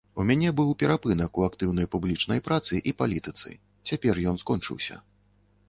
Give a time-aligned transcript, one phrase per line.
[0.21, 3.49] У мяне быў перапынак у актыўнай публічнай працы і палітыцы,
[3.93, 5.03] цяпер ён скончыўся.